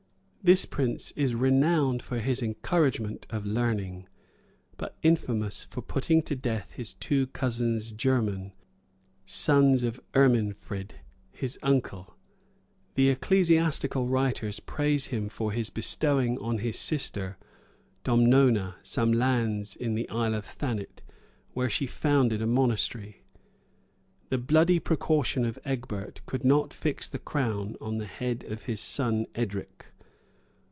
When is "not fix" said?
26.43-27.07